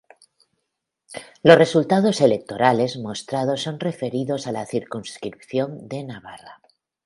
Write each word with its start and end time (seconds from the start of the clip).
Los 1.43 1.59
resultados 1.59 2.21
electorales 2.21 2.97
mostrados 2.97 3.61
son 3.61 3.79
referidos 3.79 4.47
a 4.47 4.51
la 4.51 4.65
circunscripción 4.65 5.87
de 5.89 6.03
Navarra. 6.03 6.59